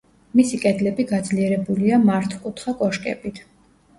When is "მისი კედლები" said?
0.37-1.03